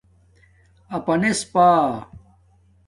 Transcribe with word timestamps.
اپانس 0.95 1.39
پݳ 1.51 1.65